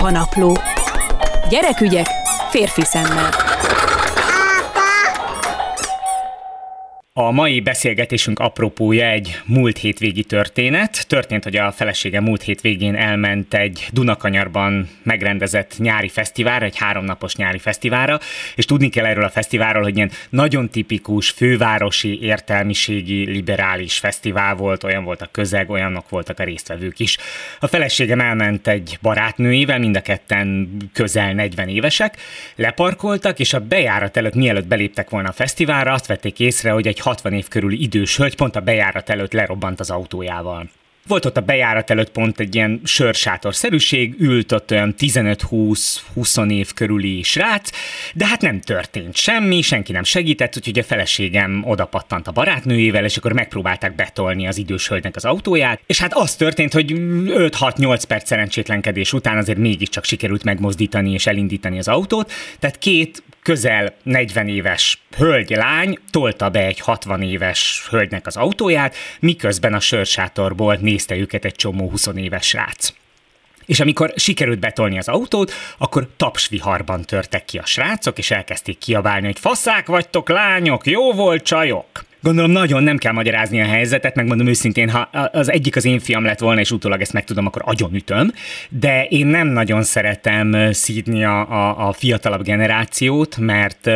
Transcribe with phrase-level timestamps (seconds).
[0.00, 0.56] Apanapló.
[1.48, 2.06] Gyerekügyek
[2.50, 3.49] férfi szemmel.
[7.12, 11.06] A mai beszélgetésünk apropója egy múlt hétvégi történet.
[11.08, 17.58] Történt, hogy a felesége múlt hétvégén elment egy Dunakanyarban megrendezett nyári fesztiválra, egy háromnapos nyári
[17.58, 18.18] fesztiválra,
[18.54, 24.84] és tudni kell erről a fesztiválról, hogy ilyen nagyon tipikus fővárosi értelmiségi liberális fesztivál volt,
[24.84, 27.18] olyan volt a közeg, olyanok voltak a résztvevők is.
[27.60, 32.16] A feleségem elment egy barátnőjével, mind a ketten közel 40 évesek,
[32.56, 36.98] leparkoltak, és a bejárat előtt, mielőtt beléptek volna a fesztiválra, azt vették észre, hogy egy
[37.00, 40.70] 60 év körüli idős hölgy pont a bejárat előtt lerobbant az autójával.
[41.06, 47.22] Volt ott a bejárat előtt pont egy ilyen sörsátorszerűség, ült ott olyan 15-20-20 év körüli
[47.22, 47.70] srác,
[48.14, 53.16] de hát nem történt semmi, senki nem segített, úgyhogy a feleségem odapattant a barátnőjével, és
[53.16, 58.26] akkor megpróbálták betolni az idős hölgynek az autóját, és hát az történt, hogy 5-6-8 perc
[58.26, 65.02] szerencsétlenkedés után azért mégiscsak sikerült megmozdítani és elindítani az autót, tehát két közel 40 éves
[65.16, 71.54] hölgy-lány tolta be egy 60 éves hölgynek az autóját, miközben a sörsátorból nézte őket egy
[71.54, 72.92] csomó 20 éves srác.
[73.66, 79.26] És amikor sikerült betolni az autót, akkor tapsviharban törtek ki a srácok, és elkezdték kiabálni,
[79.26, 82.08] hogy faszák vagytok, lányok, jó volt, csajok.
[82.22, 85.00] Gondolom nagyon nem kell magyarázni a helyzetet, megmondom őszintén, ha
[85.32, 88.32] az egyik az én fiam lett volna, és utólag ezt megtudom, akkor agyon ütöm,
[88.68, 93.90] de én nem nagyon szeretem szídni a, a, a fiatalabb generációt, mert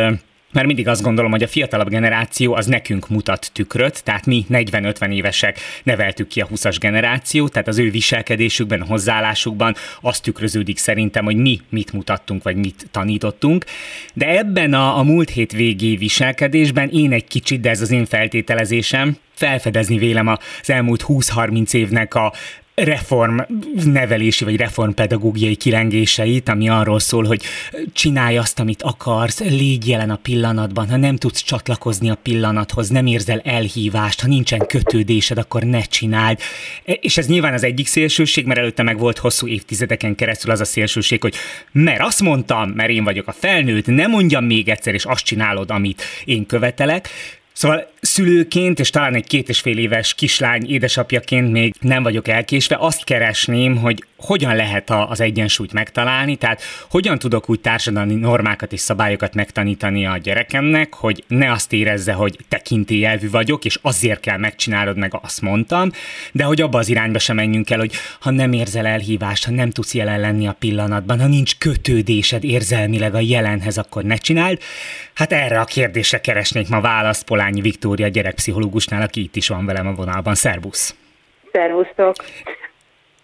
[0.55, 5.13] mert mindig azt gondolom, hogy a fiatalabb generáció az nekünk mutat tükröt, tehát mi 40-50
[5.13, 11.25] évesek neveltük ki a 20-as generációt, tehát az ő viselkedésükben, a hozzáállásukban azt tükröződik szerintem,
[11.25, 13.65] hogy mi mit mutattunk, vagy mit tanítottunk.
[14.13, 18.05] De ebben a, a múlt hét végi viselkedésben én egy kicsit, de ez az én
[18.05, 22.33] feltételezésem, felfedezni vélem az elmúlt 20-30 évnek a
[22.75, 23.39] reform
[23.83, 27.43] nevelési vagy reformpedagógiai kilengéseit, ami arról szól, hogy
[27.93, 33.05] csinálj azt, amit akarsz, légy jelen a pillanatban, ha nem tudsz csatlakozni a pillanathoz, nem
[33.05, 36.39] érzel elhívást, ha nincsen kötődésed, akkor ne csináld.
[36.83, 40.65] És ez nyilván az egyik szélsőség, mert előtte meg volt hosszú évtizedeken keresztül az a
[40.65, 41.35] szélsőség, hogy
[41.71, 45.71] mert azt mondtam, mert én vagyok a felnőtt, nem mondjam még egyszer, és azt csinálod,
[45.71, 47.09] amit én követelek.
[47.55, 52.77] Szóval szülőként, és talán egy két és fél éves kislány édesapjaként még nem vagyok elkésve,
[52.79, 58.79] azt keresném, hogy hogyan lehet az egyensúlyt megtalálni, tehát hogyan tudok úgy társadalmi normákat és
[58.79, 64.97] szabályokat megtanítani a gyerekemnek, hogy ne azt érezze, hogy tekintélyelvű vagyok, és azért kell megcsinálod
[64.97, 65.91] meg, azt mondtam,
[66.31, 69.69] de hogy abba az irányba sem menjünk el, hogy ha nem érzel elhívást, ha nem
[69.69, 74.59] tudsz jelen lenni a pillanatban, ha nincs kötődésed érzelmileg a jelenhez, akkor ne csináld.
[75.13, 79.87] Hát erre a kérdésre keresnék ma választ Polányi Viktória gyerekpszichológusnál, aki itt is van velem
[79.87, 80.35] a vonalban.
[80.35, 80.95] Szervusz!
[81.51, 82.15] Szervusztok!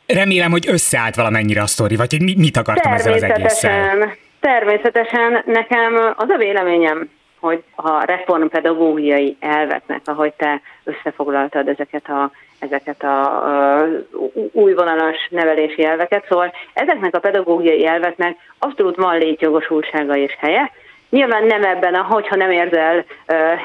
[0.08, 4.16] Remélem, hogy összeállt valamennyire a sztori, vagy hogy mit akartam ezzel az egésszel.
[4.40, 13.04] Természetesen nekem az a véleményem, hogy a reformpedagógiai elveknek, ahogy te összefoglaltad ezeket a, ezeket
[13.04, 13.22] a,
[13.80, 13.88] a
[14.52, 20.72] újvonalas nevelési elveket, szóval ezeknek a pedagógiai elveknek abszolút van létjogosultsága és helye,
[21.12, 23.06] Nyilván nem ebben, a, hogyha nem érzel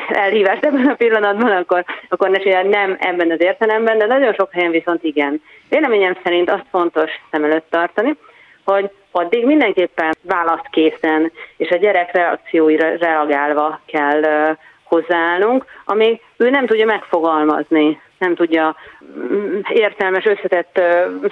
[0.08, 4.52] elhívást ebben a pillanatban, akkor, akkor ne csinálj, nem ebben az értelemben, de nagyon sok
[4.52, 5.42] helyen viszont igen.
[5.68, 8.16] Véleményem szerint azt fontos szem előtt tartani,
[8.64, 14.22] hogy addig mindenképpen választkészen és a gyerek reakcióira reagálva kell
[14.82, 18.76] hozzáállnunk, amíg ő nem tudja megfogalmazni, nem tudja
[19.18, 20.80] mm, értelmes, összetett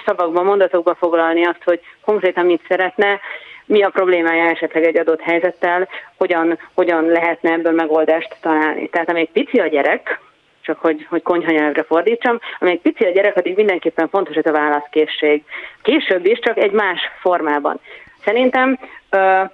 [0.05, 3.19] szavakban, mondatokba foglalni azt, hogy konkrétan mit szeretne,
[3.65, 5.87] mi a problémája esetleg egy adott helyzettel,
[6.17, 8.89] hogyan, hogyan lehetne ebből megoldást találni.
[8.89, 10.19] Tehát amíg pici a gyerek,
[10.61, 15.43] csak hogy, hogy konyhanyelvre fordítsam, amíg pici a gyerek, addig mindenképpen fontos ez a válaszkészség.
[15.81, 17.79] Később is, csak egy más formában.
[18.23, 18.79] Szerintem
[19.11, 19.49] uh,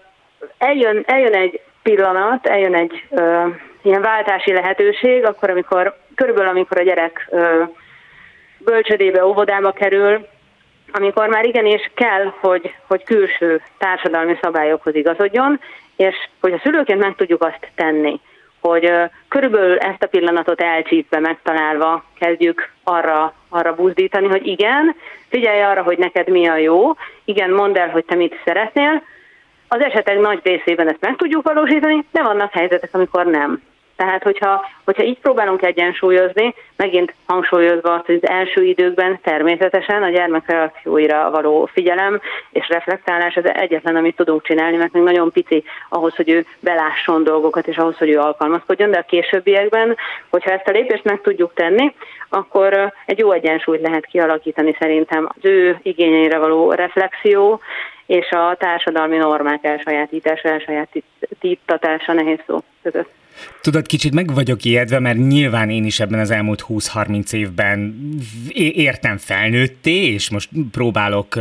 [0.58, 3.46] eljön, eljön egy pillanat, eljön egy uh,
[3.82, 7.70] ilyen váltási lehetőség, akkor, amikor körülbelül amikor a gyerek uh,
[8.58, 10.28] bölcsödébe, óvodába kerül,
[10.92, 15.60] amikor már igenis kell, hogy, hogy külső társadalmi szabályokhoz igazodjon,
[15.96, 18.20] és hogy a szülőként meg tudjuk azt tenni,
[18.62, 18.92] hogy
[19.28, 24.96] körülbelül ezt a pillanatot elcsípve, megtalálva kezdjük arra, arra buzdítani, hogy igen,
[25.30, 26.92] figyelj arra, hogy neked mi a jó,
[27.26, 29.04] igen, mondd el, hogy te mit szeretnél,
[29.68, 33.62] az esetek nagy részében ezt meg tudjuk valósítani, de vannak helyzetek, amikor nem.
[34.02, 40.10] Tehát, hogyha, hogyha így próbálunk egyensúlyozni, megint hangsúlyozva azt, hogy az első időkben természetesen a
[40.10, 42.22] gyermek reakcióira való figyelem
[42.52, 47.24] és reflektálás az egyetlen, amit tudunk csinálni, mert még nagyon pici ahhoz, hogy ő belásson
[47.24, 49.98] dolgokat, és ahhoz, hogy ő alkalmazkodjon, de a későbbiekben,
[50.30, 51.96] hogyha ezt a lépést meg tudjuk tenni,
[52.30, 57.60] akkor egy jó egyensúlyt lehet kialakítani szerintem az ő igényeire való reflexió,
[58.06, 63.20] és a társadalmi normák elsajátítása, elsajátítatása nehéz szó között.
[63.62, 67.96] Tudod, kicsit meg vagyok ijedve, mert nyilván én is ebben az elmúlt 20-30 évben
[68.54, 71.36] értem felnőtté, és most próbálok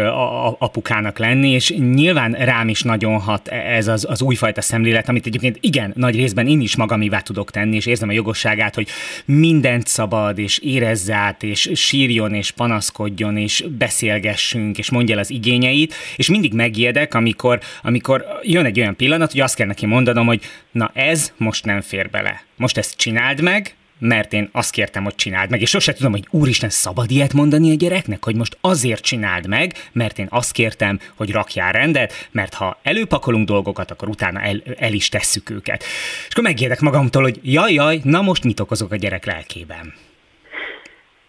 [0.59, 5.59] apukának lenni, és nyilván rám is nagyon hat ez az, az újfajta szemlélet, amit egyébként
[5.61, 8.89] igen, nagy részben én is magamivá tudok tenni, és érzem a jogosságát, hogy
[9.25, 15.31] mindent szabad, és érezze át, és sírjon, és panaszkodjon, és beszélgessünk, és mondja el az
[15.31, 20.27] igényeit, és mindig megijedek, amikor, amikor jön egy olyan pillanat, hogy azt kell neki mondanom,
[20.27, 20.41] hogy
[20.73, 22.43] na ez most nem fér bele.
[22.57, 26.27] Most ezt csináld meg, mert én azt kértem, hogy csináld meg, és sose tudom, hogy
[26.31, 30.99] úristen, szabad ilyet mondani a gyereknek, hogy most azért csináld meg, mert én azt kértem,
[31.17, 35.83] hogy rakjál rendet, mert ha előpakolunk dolgokat, akkor utána el, el is tesszük őket.
[35.83, 39.95] És akkor megijedek magamtól, hogy jaj, jaj, na most mit okozok a gyerek lelkében?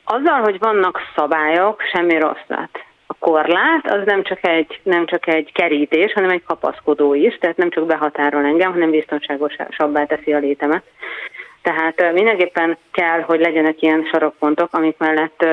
[0.04, 5.52] Azzal, hogy vannak szabályok, semmi rosszat a korlát az nem csak, egy, nem csak egy
[5.54, 10.84] kerítés, hanem egy kapaszkodó is, tehát nem csak behatárol engem, hanem biztonságosabbá teszi a létemet.
[11.62, 15.46] Tehát mindenképpen kell, hogy legyenek ilyen sarokpontok, amik mellett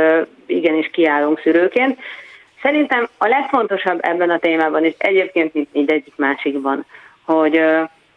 [0.47, 1.99] igenis kiállunk szülőként.
[2.63, 6.87] Szerintem a legfontosabb ebben a témában, és egyébként mint mindegyik másikban,
[7.25, 7.61] hogy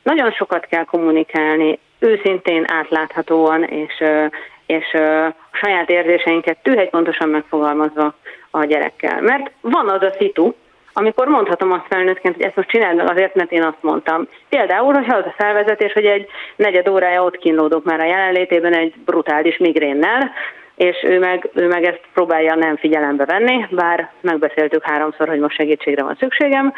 [0.04, 4.04] nagyon sokat kell kommunikálni, őszintén, átláthatóan, és,
[4.66, 8.16] és a saját érzéseinket tűhegy pontosan megfogalmazva
[8.52, 9.22] a gyerekkel.
[9.22, 10.54] Mert van az a szitu,
[10.94, 14.28] amikor mondhatom azt felnőttként, hogy ezt most csináld meg azért, mert én azt mondtam.
[14.50, 18.94] Például, hogyha az a felvezetés, hogy egy negyed órája ott kínlódok már a jelenlétében egy
[19.06, 20.32] brutális migrénnel,
[20.76, 25.56] és ő meg, ő meg ezt próbálja nem figyelembe venni, bár megbeszéltük háromszor, hogy most
[25.56, 26.74] segítségre van szükségem,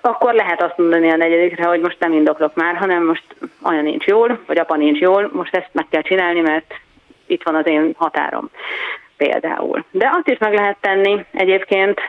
[0.00, 3.24] akkor lehet azt mondani a negyedikre, hogy most nem indoklok már, hanem most
[3.64, 6.74] olyan nincs jól, vagy apa nincs jól, most ezt meg kell csinálni, mert
[7.26, 8.50] itt van az én határom
[9.18, 9.84] például.
[9.90, 12.00] De azt is meg lehet tenni egyébként,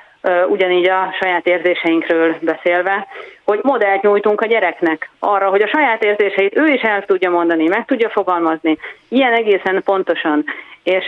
[0.47, 3.07] ugyanígy a saját érzéseinkről beszélve,
[3.45, 7.67] hogy modellt nyújtunk a gyereknek arra, hogy a saját érzéseit ő is el tudja mondani,
[7.67, 8.77] meg tudja fogalmazni,
[9.09, 10.45] ilyen egészen pontosan.
[10.83, 11.07] És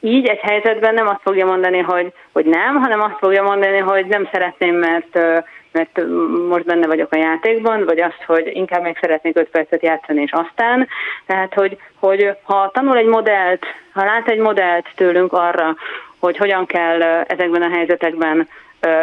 [0.00, 4.06] így egy helyzetben nem azt fogja mondani, hogy, hogy nem, hanem azt fogja mondani, hogy
[4.06, 6.00] nem szeretném, mert mert
[6.48, 10.32] most benne vagyok a játékban, vagy azt, hogy inkább még szeretnék 5 percet játszani, és
[10.32, 10.88] aztán.
[11.26, 15.76] Tehát, hogy, hogy ha tanul egy modellt, ha lát egy modellt tőlünk arra,
[16.18, 18.48] hogy hogyan kell ezekben a helyzetekben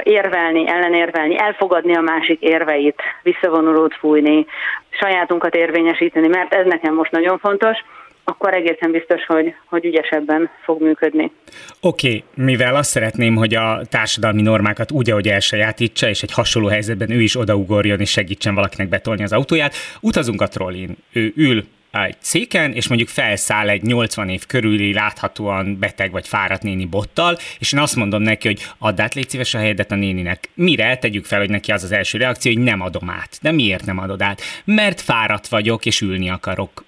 [0.04, 4.46] érvelni, ellenérvelni, elfogadni a másik érveit, visszavonulót fújni,
[4.90, 7.78] sajátunkat érvényesíteni, mert ez nekem most nagyon fontos,
[8.24, 11.32] akkor egészen biztos, hogy, hogy ügyesebben fog működni.
[11.80, 16.68] Oké, okay, mivel azt szeretném, hogy a társadalmi normákat úgy, ahogy elsajátítsa, és egy hasonló
[16.68, 20.98] helyzetben ő is odaugorjon és segítsen valakinek betolni az autóját, utazunk a trollin.
[21.14, 26.64] Ő ül egy széken, és mondjuk felszáll egy 80 év körüli láthatóan beteg vagy fáradt
[26.64, 29.96] néni bottal, és én azt mondom neki, hogy add át légy szíves a helyedet a
[29.96, 30.50] néninek.
[30.54, 33.40] Mire tegyük fel, hogy neki az az első reakció, hogy nem adom át.
[33.42, 34.42] De miért nem adod át?
[34.66, 36.84] Mert fáradt vagyok, és ülni akarok.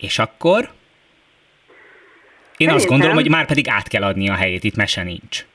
[0.00, 0.58] És akkor?
[0.58, 0.68] Én
[2.68, 2.76] Szerintem...
[2.76, 5.46] azt gondolom, hogy már pedig át kell adni a helyét, itt mese nincs.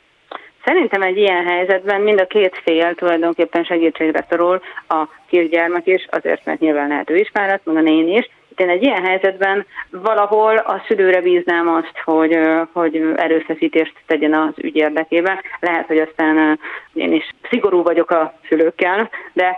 [0.65, 6.45] Szerintem egy ilyen helyzetben mind a két fél tulajdonképpen segítségre szorul, a kisgyermek is, azért,
[6.45, 8.29] mert nyilván lehet ő is fáradt, meg a néni is.
[8.55, 12.39] Itt én egy ilyen helyzetben valahol a szülőre bíznám azt, hogy,
[12.71, 15.39] hogy erőfeszítést tegyen az ügy érdekében.
[15.59, 16.59] Lehet, hogy aztán
[16.93, 19.57] én is szigorú vagyok a szülőkkel, de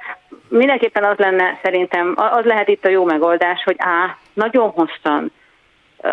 [0.49, 5.31] mindenképpen az lenne szerintem, az lehet itt a jó megoldás, hogy á, nagyon hosszan,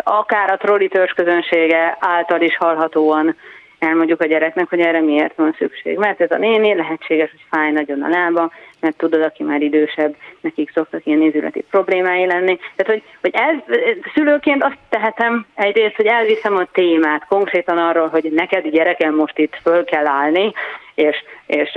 [0.03, 3.35] akár a trolli közönsége által is hallhatóan
[3.79, 5.97] elmondjuk a gyereknek, hogy erre miért van szükség.
[5.97, 8.51] Mert ez a néni lehetséges, hogy fáj nagyon a lába,
[8.85, 12.59] mert tudod, aki már idősebb, nekik szoktak ilyen nézületi problémái lenni.
[12.75, 13.77] Tehát, hogy, hogy ez,
[14.13, 19.59] szülőként azt tehetem egyrészt, hogy elviszem a témát konkrétan arról, hogy neked gyerekem most itt
[19.63, 20.53] föl kell állni,
[20.95, 21.71] és, és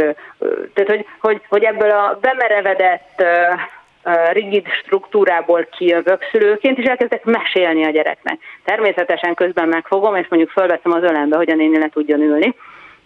[0.74, 3.22] tehát, hogy, hogy, hogy ebből a bemerevedett
[4.32, 8.38] rigid struktúrából kijövök szülőként, és elkezdek mesélni a gyereknek.
[8.64, 12.54] Természetesen közben megfogom, és mondjuk fölveszem az ölembe, hogy a néni le tudjon ülni.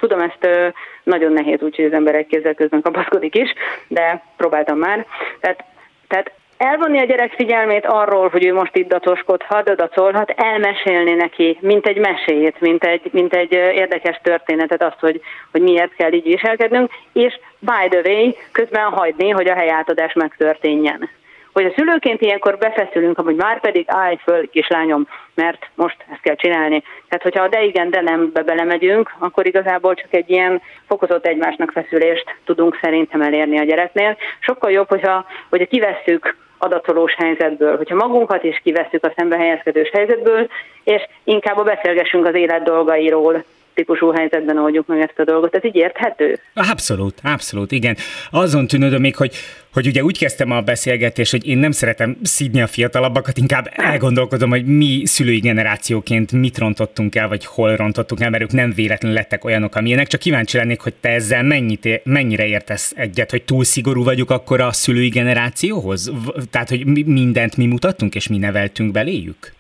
[0.03, 3.53] Tudom, ezt nagyon nehéz, úgyhogy az ember egy kézzel közben kapaszkodik is,
[3.89, 5.07] de próbáltam már.
[5.41, 5.65] Tehát,
[6.09, 11.87] tehát elvonni a gyerek figyelmét arról, hogy ő most itt datoskodhat, dacolhat, elmesélni neki, mint
[11.87, 16.91] egy mesét, mint egy, mint egy érdekes történetet, azt, hogy, hogy miért kell így viselkednünk,
[17.13, 21.11] és by the way, közben hagyni, hogy a helyátadás megtörténjen.
[21.53, 26.35] Hogy a szülőként ilyenkor befeszülünk, hogy már pedig állj föl, kislányom, mert most ezt kell
[26.35, 26.83] csinálni.
[27.09, 31.27] Tehát, hogyha a de igen, de nem be belemegyünk, akkor igazából csak egy ilyen fokozott
[31.27, 34.17] egymásnak feszülést tudunk szerintem elérni a gyereknél.
[34.41, 40.49] Sokkal jobb, hogyha, hogyha kivesszük adatolós helyzetből, hogyha magunkat is kiveszük a szembehelyezkedős helyzetből,
[40.85, 43.45] és inkább beszélgessünk az élet dolgairól,
[43.75, 45.55] típusú helyzetben oldjuk meg ezt a dolgot.
[45.55, 46.39] Ez így érthető?
[46.55, 47.97] Abszolút, abszolút, igen.
[48.31, 49.35] Azon tűnődöm még, hogy,
[49.73, 54.51] hogy ugye úgy kezdtem a beszélgetést, hogy én nem szeretem szídni a fiatalabbakat, inkább elgondolkodom,
[54.51, 59.17] hogy mi szülői generációként mit rontottunk el, vagy hol rontottunk el, mert ők nem véletlenül
[59.17, 60.07] lettek olyanok, amilyenek.
[60.07, 64.61] Csak kíváncsi lennék, hogy te ezzel mennyit, mennyire értesz egyet, hogy túl szigorú vagyok akkor
[64.61, 66.13] a szülői generációhoz?
[66.51, 69.53] Tehát, hogy mindent mi mutattunk és mi neveltünk beléjük?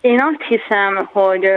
[0.00, 1.50] Én azt hiszem, hogy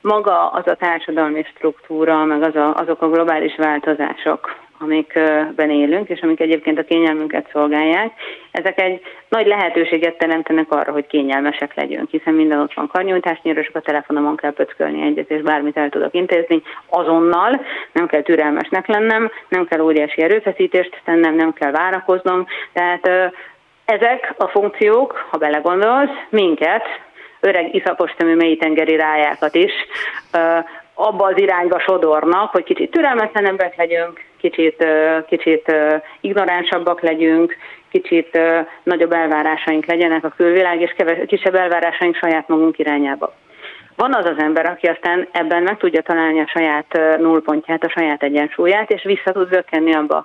[0.00, 6.20] maga az a társadalmi struktúra, meg az a, azok a globális változások, amikben élünk, és
[6.20, 8.12] amik egyébként a kényelmünket szolgálják,
[8.50, 13.76] ezek egy nagy lehetőséget teremtenek arra, hogy kényelmesek legyünk, hiszen minden ott van karnyújtásnyira, csak
[13.76, 17.60] a telefonomon kell pöckölni egyet, és bármit el tudok intézni azonnal,
[17.92, 23.32] nem kell türelmesnek lennem, nem kell óriási erőfeszítést tennem, nem kell várakoznom, tehát
[23.84, 26.84] ezek a funkciók, ha belegondolsz, minket,
[27.40, 29.72] öreg iszapos szemű mélytengeri rájákat is
[30.94, 34.86] abba az irányba sodornak, hogy kicsit türelmetlenebbek legyünk, kicsit,
[35.26, 35.72] kicsit
[36.20, 37.56] ignoránsabbak legyünk,
[37.90, 38.40] kicsit
[38.82, 40.94] nagyobb elvárásaink legyenek a külvilág, és
[41.26, 43.34] kisebb elvárásaink saját magunk irányába.
[43.96, 48.22] Van az az ember, aki aztán ebben meg tudja találni a saját nullpontját, a saját
[48.22, 50.24] egyensúlyát, és vissza tud zökkenni abba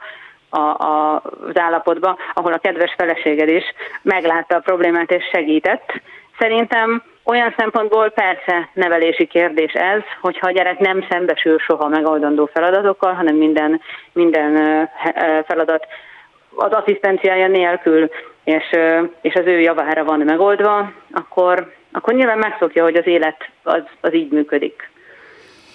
[0.49, 3.63] a, a, az állapotba, ahol a kedves feleséged is
[4.01, 6.01] meglátta a problémát és segített.
[6.37, 13.13] Szerintem olyan szempontból persze nevelési kérdés ez, hogyha a gyerek nem szembesül soha megoldandó feladatokkal,
[13.13, 14.89] hanem minden, minden
[15.45, 15.87] feladat
[16.55, 18.09] az asszisztenciája nélkül,
[18.43, 18.63] és,
[19.21, 24.13] és az ő javára van megoldva, akkor, akkor nyilván megszokja, hogy az élet az, az
[24.13, 24.89] így működik,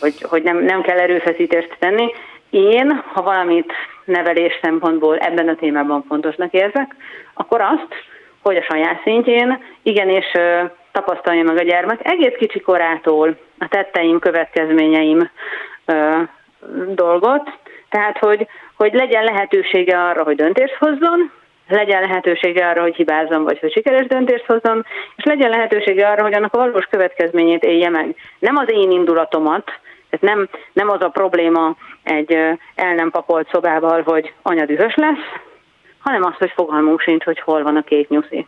[0.00, 2.12] hogy, hogy nem, nem kell erőfeszítést tenni.
[2.50, 3.72] Én, ha valamit
[4.04, 6.94] nevelés szempontból ebben a témában fontosnak érzek,
[7.34, 7.94] akkor azt,
[8.49, 9.62] hogy a saját szintjén.
[9.83, 10.26] Igenis
[10.93, 12.00] tapasztalja meg a gyermek.
[12.02, 15.31] Egész kicsi korától a tetteim, következményeim
[16.88, 17.50] dolgot,
[17.88, 21.31] tehát hogy, hogy legyen lehetősége arra, hogy döntést hozzon,
[21.69, 24.87] legyen lehetősége arra, hogy hibázzon, vagy hogy sikeres döntést hozzon,
[25.17, 28.14] és legyen lehetősége arra, hogy annak a valós következményét élje meg.
[28.38, 29.64] Nem az én indulatomat,
[30.11, 32.33] tehát nem, nem az a probléma egy
[32.75, 35.40] el nem pakolt szobával, hogy anya dühös lesz,
[35.99, 38.47] hanem az, hogy fogalmunk sincs, hogy hol van a két nyuszi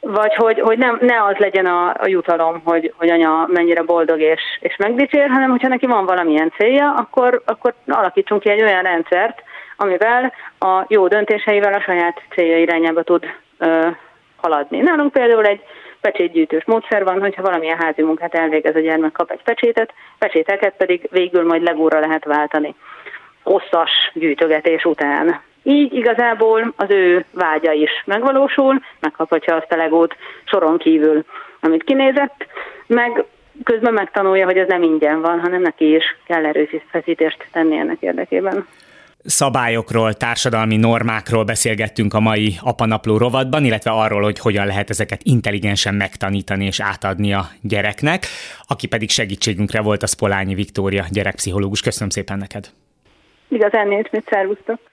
[0.00, 4.20] vagy hogy, hogy nem, ne az legyen a, a jutalom, hogy, hogy anya mennyire boldog
[4.20, 8.82] és, és megdicsér, hanem hogyha neki van valamilyen célja, akkor, akkor alakítsunk ki egy olyan
[8.82, 9.42] rendszert,
[9.76, 13.24] amivel a jó döntéseivel a saját célja irányába tud
[13.58, 13.88] ö,
[14.36, 14.78] haladni.
[14.78, 15.60] Nálunk például egy
[16.00, 21.08] pecsétgyűjtős módszer van, hogyha valamilyen házi munkát elvégez a gyermek, kap egy pecsétet, pecséteket pedig
[21.10, 22.74] végül majd legóra lehet váltani
[23.42, 25.40] hosszas gyűjtögetés után.
[25.68, 31.24] Így igazából az ő vágya is megvalósul, megkaphatja azt a legót soron kívül,
[31.60, 32.46] amit kinézett,
[32.86, 33.24] meg
[33.64, 38.66] közben megtanulja, hogy ez nem ingyen van, hanem neki is kell erőfeszítést tenni ennek érdekében
[39.24, 45.94] szabályokról, társadalmi normákról beszélgettünk a mai apanapló rovatban, illetve arról, hogy hogyan lehet ezeket intelligensen
[45.94, 48.26] megtanítani és átadni a gyereknek.
[48.62, 51.80] Aki pedig segítségünkre volt a Spolányi Viktória gyerekpszichológus.
[51.80, 52.66] Köszönöm szépen neked!
[53.48, 54.78] Igazán nincs mit szervusztok!